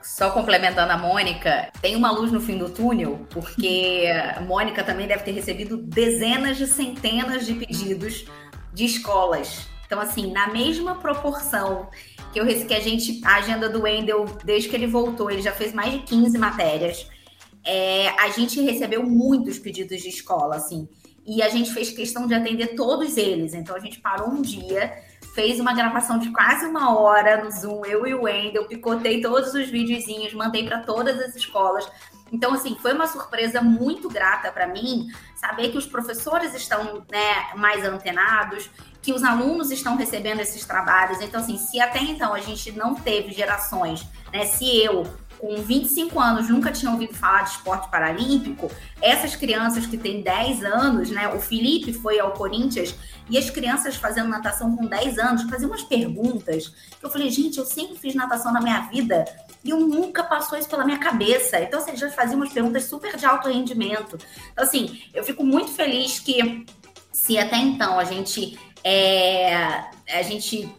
[0.00, 5.06] Só complementando a Mônica, tem uma luz no fim do túnel, porque a Mônica também
[5.06, 8.24] deve ter recebido dezenas de centenas de pedidos
[8.72, 9.75] de escolas.
[9.86, 11.88] Então, assim, na mesma proporção
[12.32, 15.52] que, eu, que a gente, a agenda do Wendel, desde que ele voltou, ele já
[15.52, 17.08] fez mais de 15 matérias.
[17.64, 20.88] É, a gente recebeu muitos pedidos de escola, assim,
[21.24, 23.54] e a gente fez questão de atender todos eles.
[23.54, 24.92] Então, a gente parou um dia
[25.36, 29.52] fez uma gravação de quase uma hora no Zoom, eu e o Wendel, picotei todos
[29.52, 31.86] os videozinhos, mandei para todas as escolas.
[32.32, 37.54] Então, assim, foi uma surpresa muito grata para mim saber que os professores estão né,
[37.54, 38.70] mais antenados,
[39.06, 41.20] que os alunos estão recebendo esses trabalhos.
[41.20, 44.44] Então, assim, se até então a gente não teve gerações, né?
[44.46, 45.06] Se eu
[45.38, 48.68] com 25 anos nunca tinham ouvido falar de esporte paralímpico,
[49.00, 51.28] essas crianças que têm 10 anos, né?
[51.28, 52.96] O Felipe foi ao Corinthians
[53.30, 57.64] e as crianças fazendo natação com 10 anos faziam umas perguntas eu falei, gente, eu
[57.64, 59.24] sempre fiz natação na minha vida
[59.62, 61.60] e eu nunca passou isso pela minha cabeça.
[61.60, 64.18] Então, assim, já faziam umas perguntas super de alto rendimento.
[64.52, 66.66] Então, assim, eu fico muito feliz que
[67.12, 68.58] se até então a gente
[68.88, 70.72] é, a gente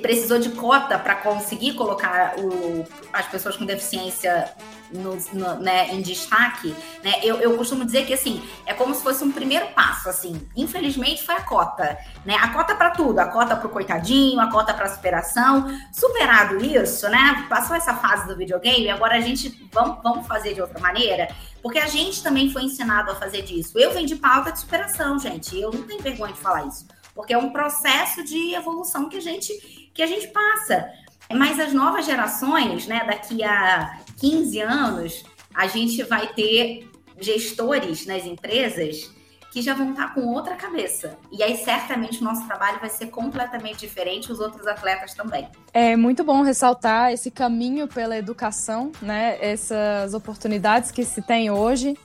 [0.00, 4.52] precisou de cota para conseguir colocar o, as pessoas com deficiência
[4.90, 7.20] no, no, né, em destaque, né?
[7.22, 10.44] Eu, eu costumo dizer que assim é como se fosse um primeiro passo, assim.
[10.56, 12.34] Infelizmente foi a cota, né?
[12.34, 15.66] A cota para tudo, a cota para o coitadinho, a cota para superação.
[15.92, 17.46] Superado isso, né?
[17.48, 21.28] Passou essa fase do videogame, agora a gente vamos, vamos fazer de outra maneira,
[21.62, 23.78] porque a gente também foi ensinado a fazer disso.
[23.78, 25.58] Eu venho de pauta de superação, gente.
[25.58, 29.20] Eu não tenho vergonha de falar isso porque é um processo de evolução que a
[29.20, 29.52] gente
[29.94, 30.90] que a gente passa.
[31.30, 38.24] Mas as novas gerações, né, daqui a 15 anos, a gente vai ter gestores nas
[38.24, 39.10] empresas
[39.52, 41.18] que já vão estar com outra cabeça.
[41.30, 45.46] E aí, certamente, o nosso trabalho vai ser completamente diferente, os outros atletas também.
[45.74, 49.36] É muito bom ressaltar esse caminho pela educação, né?
[49.42, 51.98] Essas oportunidades que se tem hoje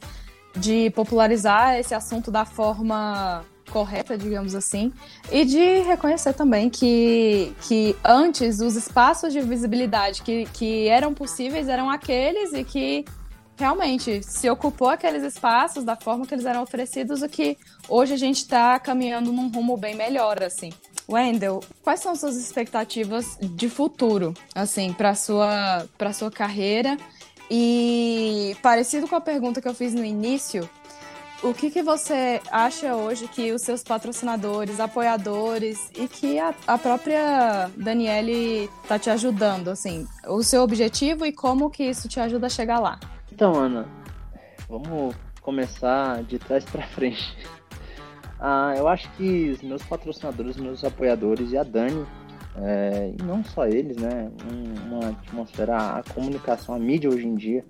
[0.57, 4.91] de popularizar esse assunto da forma correta, digamos assim,
[5.31, 11.67] e de reconhecer também que, que antes os espaços de visibilidade que, que eram possíveis
[11.67, 13.05] eram aqueles e que
[13.57, 17.57] realmente se ocupou aqueles espaços da forma que eles eram oferecidos, o que
[17.89, 20.71] hoje a gente está caminhando num rumo bem melhor, assim.
[21.09, 26.97] Wendel, quais são suas expectativas de futuro, assim, para sua para sua carreira?
[27.49, 30.69] E parecido com a pergunta que eu fiz no início,
[31.43, 36.77] o que, que você acha hoje que os seus patrocinadores, apoiadores e que a, a
[36.77, 42.47] própria Daniele está te ajudando, assim, o seu objetivo e como que isso te ajuda
[42.47, 42.99] a chegar lá?
[43.31, 43.87] Então, Ana,
[44.67, 47.37] vamos começar de trás para frente.
[48.39, 52.05] Ah, eu acho que os meus patrocinadores, meus apoiadores e a Dani,
[52.59, 54.31] é, e não só eles, né?
[54.51, 57.63] Um, uma atmosfera, a comunicação, a mídia hoje em dia,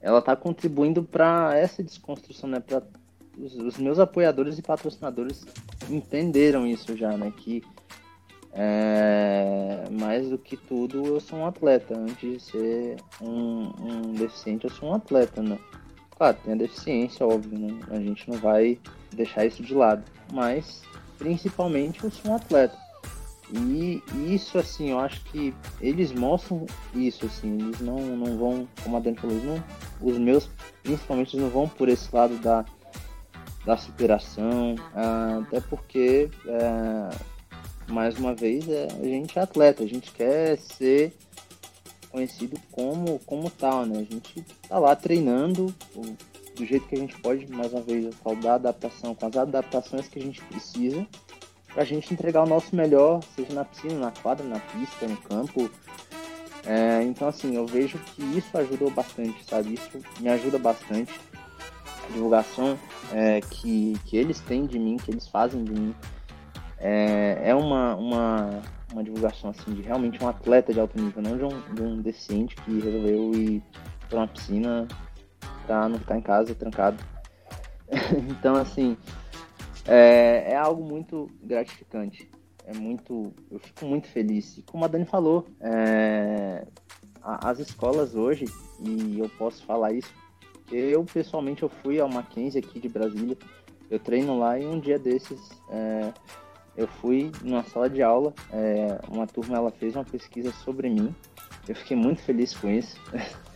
[0.00, 2.60] ela está contribuindo para essa desconstrução, né?
[2.60, 2.82] Para
[3.36, 5.46] os, os, meus apoiadores e patrocinadores
[5.90, 7.32] entenderam isso já, né?
[7.36, 7.62] Que
[8.52, 11.98] é, mais do que tudo eu sou um atleta.
[11.98, 15.58] Antes de ser um, um deficiente, eu sou um atleta, né?
[16.16, 17.80] Claro, tem a deficiência, óbvio, né?
[17.90, 18.78] A gente não vai
[19.14, 20.02] deixar isso de lado.
[20.32, 20.82] Mas,
[21.16, 22.76] principalmente, eu sou um atleta.
[23.50, 24.02] E
[24.34, 29.00] isso, assim, eu acho que eles mostram isso, assim, eles não, não vão, como a
[29.00, 29.64] Dani falou, não,
[30.02, 30.50] os meus,
[30.82, 32.64] principalmente, não vão por esse lado da,
[33.64, 37.08] da superação, ah, até porque, é,
[37.90, 41.14] mais uma vez, é, a gente é atleta, a gente quer ser
[42.10, 43.98] conhecido como, como tal, né?
[43.98, 45.74] A gente tá lá treinando
[46.54, 49.36] do jeito que a gente pode, mais uma vez, eu falo da adaptação, com as
[49.36, 51.06] adaptações que a gente precisa
[51.78, 55.16] para a gente entregar o nosso melhor, seja na piscina, na quadra, na pista, no
[55.18, 55.70] campo.
[56.66, 59.74] É, então, assim, eu vejo que isso ajudou bastante, sabe?
[59.74, 61.14] Isso me ajuda bastante.
[62.04, 62.76] A divulgação
[63.12, 65.94] é, que, que eles têm de mim, que eles fazem de mim,
[66.80, 68.60] é, é uma, uma,
[68.92, 72.02] uma divulgação, assim, de realmente um atleta de alto nível, não de um, de um
[72.02, 73.62] deficiente que resolveu ir
[74.08, 74.88] para uma piscina
[75.64, 76.98] para não ficar em casa trancado.
[78.28, 78.96] então, assim,
[79.88, 82.30] é, é algo muito gratificante.
[82.64, 84.58] É muito, eu fico muito feliz.
[84.58, 86.66] E como a Dani falou, é,
[87.22, 88.44] as escolas hoje,
[88.78, 90.12] e eu posso falar isso,
[90.70, 93.36] eu pessoalmente eu fui ao Mackenzie aqui de Brasília,
[93.90, 96.12] eu treino lá e um dia desses é,
[96.76, 101.14] eu fui numa sala de aula, é, uma turma ela fez uma pesquisa sobre mim,
[101.66, 103.00] eu fiquei muito feliz com isso.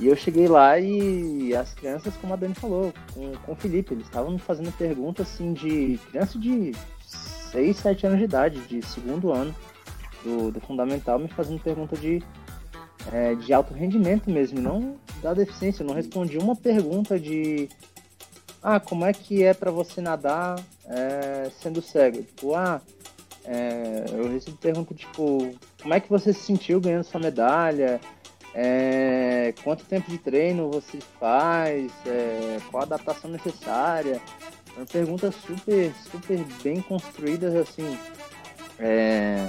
[0.00, 3.94] E eu cheguei lá e as crianças, como a Dani falou, com, com o Felipe,
[3.94, 6.72] eles estavam fazendo perguntas assim de criança de
[7.52, 9.54] 6, 7 anos de idade, de segundo ano
[10.24, 12.22] do, do fundamental, me fazendo pergunta de,
[13.12, 15.82] é, de alto rendimento mesmo, não da deficiência.
[15.82, 17.68] Eu não respondi uma pergunta de
[18.62, 22.22] ah, como é que é para você nadar é, sendo cego?
[22.22, 22.80] Tipo, ah,
[23.44, 28.00] é, eu recebi pergunta tipo, como é que você se sentiu ganhando sua medalha?
[28.54, 31.90] É, quanto tempo de treino você faz?
[32.06, 34.20] É, qual a adaptação necessária?
[34.76, 37.98] Uma pergunta super, super bem construídas assim,
[38.78, 39.48] é,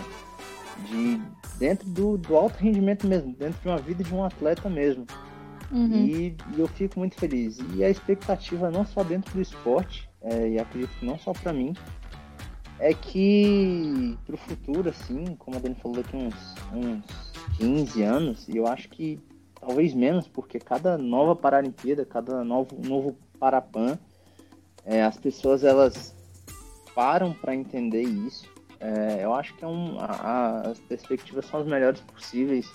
[0.89, 1.21] de
[1.57, 5.05] dentro do, do, alto rendimento mesmo, dentro de uma vida de um atleta mesmo.
[5.71, 6.05] Uhum.
[6.05, 7.57] E, e, eu fico muito feliz.
[7.73, 11.53] E a expectativa não só dentro do esporte, é, e acredito que não só para
[11.53, 11.73] mim,
[12.79, 18.57] é que pro futuro, assim, como a Dani falou daqui uns, uns 15 anos, e
[18.57, 19.19] eu acho que
[19.59, 23.97] talvez menos, porque cada nova Paralimpíada, cada novo, novo Parapan,
[24.85, 26.13] é, as pessoas elas
[26.93, 28.51] param para entender isso.
[28.79, 32.69] É, eu acho que é um, a, as perspectivas são as melhores possíveis.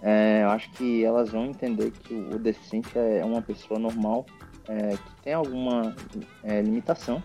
[0.00, 4.24] É, eu acho que elas vão entender que o, o deficiente é uma pessoa normal,
[4.66, 5.94] é, que tem alguma
[6.42, 7.22] é, limitação.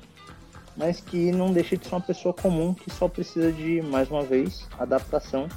[0.76, 4.24] mas que não deixa de ser uma pessoa comum que só precisa de, mais uma
[4.24, 5.48] vez, adaptação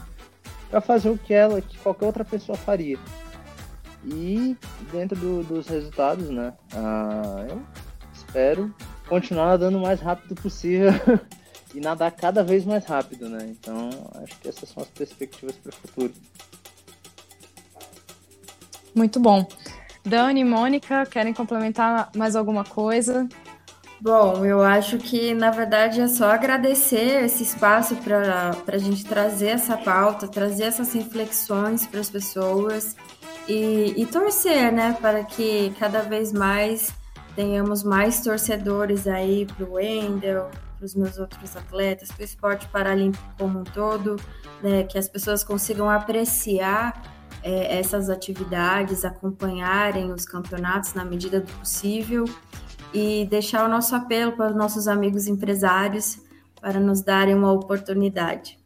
[0.71, 2.99] para fazer o que ela, que qualquer outra pessoa faria.
[4.05, 4.57] E
[4.93, 7.63] dentro do, dos resultados, né, ah, eu
[8.15, 8.75] espero
[9.09, 10.91] continuar nadando o mais rápido possível
[11.75, 13.49] e nadar cada vez mais rápido, né?
[13.51, 13.91] Então,
[14.23, 16.13] acho que essas são as perspectivas para o futuro.
[18.95, 19.47] Muito bom.
[20.05, 23.29] Dani, Mônica, querem complementar mais alguma coisa?
[23.99, 29.49] Bom, eu acho que na verdade é só agradecer esse espaço para a gente trazer
[29.49, 32.95] essa pauta, trazer essas reflexões para as pessoas
[33.49, 36.93] e, e torcer, né, para que cada vez mais
[37.35, 42.69] tenhamos mais torcedores aí para o Wendel, para os meus outros atletas, para o esporte
[42.69, 44.17] paralímpico como um todo,
[44.63, 47.03] né, que as pessoas consigam apreciar
[47.43, 52.27] é, essas atividades, acompanharem os campeonatos na medida do possível
[52.97, 56.19] e deixar o nosso apelo para os nossos amigos empresários
[56.59, 58.59] para nos darem uma oportunidade.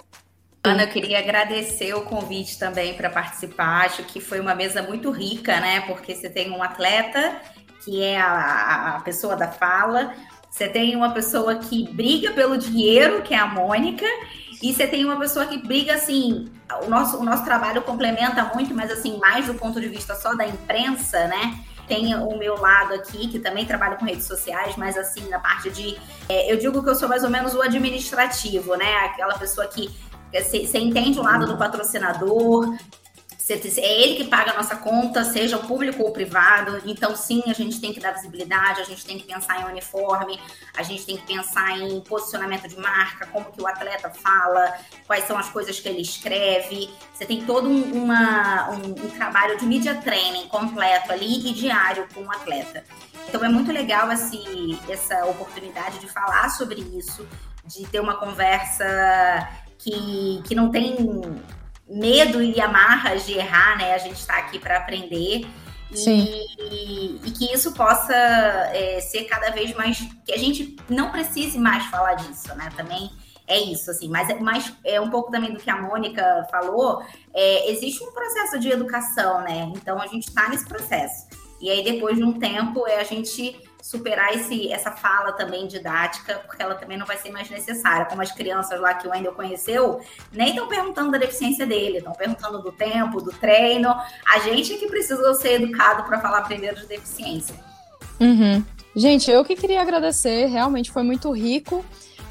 [0.63, 3.87] Ana, eu queria agradecer o convite também para participar.
[3.87, 5.81] Acho que foi uma mesa muito rica, né?
[5.81, 7.41] Porque você tem um atleta
[7.85, 10.15] que é a, a pessoa da fala,
[10.49, 14.07] você tem uma pessoa que briga pelo dinheiro, que é a Mônica,
[14.63, 16.49] e você tem uma pessoa que briga assim.
[16.85, 20.35] O nosso, o nosso trabalho complementa muito, mas assim, mais do ponto de vista só
[20.35, 21.59] da imprensa, né?
[21.91, 25.69] Tem o meu lado aqui, que também trabalha com redes sociais, mas assim, na parte
[25.71, 25.99] de.
[26.29, 28.95] É, eu digo que eu sou mais ou menos o administrativo, né?
[29.07, 29.91] Aquela pessoa que
[30.33, 32.77] você entende o lado do patrocinador,
[33.53, 36.81] é ele que paga a nossa conta, seja o público ou o privado.
[36.85, 40.39] Então, sim, a gente tem que dar visibilidade, a gente tem que pensar em uniforme,
[40.77, 44.75] a gente tem que pensar em posicionamento de marca, como que o atleta fala,
[45.07, 46.91] quais são as coisas que ele escreve.
[47.13, 52.07] Você tem todo um, uma, um, um trabalho de media training completo ali e diário
[52.15, 52.85] com o atleta.
[53.29, 57.27] Então, é muito legal esse, essa oportunidade de falar sobre isso,
[57.65, 59.49] de ter uma conversa
[59.79, 60.97] que, que não tem
[61.91, 63.95] medo e amarras de errar, né?
[63.95, 65.47] A gente está aqui para aprender.
[65.93, 69.99] E, e, que isso possa é, ser cada vez mais.
[70.25, 72.71] que a gente não precise mais falar disso, né?
[72.77, 73.11] Também
[73.49, 74.09] é isso, assim.
[74.09, 77.03] Mas, mas é um pouco também do que a Mônica falou.
[77.35, 79.73] É, existe um processo de educação, né?
[79.75, 81.27] Então a gente está nesse processo.
[81.61, 86.43] E aí, depois de um tempo, é a gente superar esse, essa fala também didática,
[86.47, 88.07] porque ela também não vai ser mais necessária.
[88.07, 90.01] Como as crianças lá que o Wendel conheceu,
[90.33, 93.95] nem estão perguntando da deficiência dele, estão perguntando do tempo, do treino.
[94.27, 97.55] A gente é que precisa ser educado para falar primeiro de deficiência.
[98.21, 98.65] Uhum.
[98.95, 101.85] Gente, eu que queria agradecer, realmente foi muito rico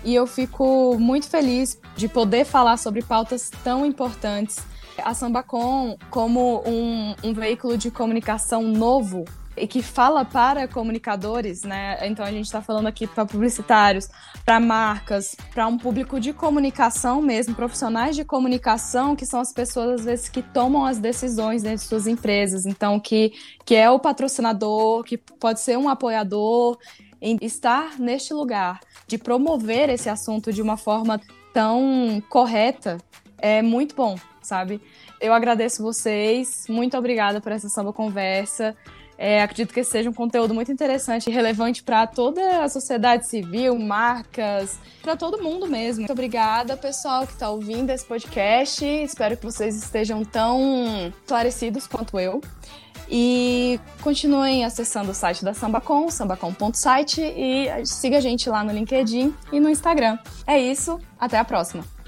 [0.04, 4.58] e eu fico muito feliz de poder falar sobre pautas tão importantes.
[5.04, 9.26] A Sambacom, como um, um veículo de comunicação novo
[9.60, 11.98] e que fala para comunicadores, né?
[12.08, 14.10] Então a gente está falando aqui para publicitários,
[14.46, 20.02] para marcas, para um público de comunicação mesmo, profissionais de comunicação, que são as pessoas
[20.02, 22.66] às vezes que tomam as decisões dentro de suas empresas.
[22.66, 23.34] Então que
[23.66, 26.78] que é o patrocinador, que pode ser um apoiador,
[27.22, 31.20] em estar neste lugar de promover esse assunto de uma forma
[31.54, 32.98] tão correta
[33.38, 34.82] é muito bom, sabe?
[35.20, 38.76] Eu agradeço vocês, muito obrigada por essa samba conversa.
[39.22, 43.78] É, acredito que seja um conteúdo muito interessante e relevante para toda a sociedade civil,
[43.78, 46.00] marcas, para todo mundo mesmo.
[46.00, 48.86] Muito obrigada, pessoal, que está ouvindo esse podcast.
[48.86, 52.40] Espero que vocês estejam tão esclarecidos quanto eu.
[53.12, 59.36] E continuem acessando o site da Sambacom, sambacom.site, e siga a gente lá no LinkedIn
[59.52, 60.18] e no Instagram.
[60.48, 61.99] É isso, até a próxima!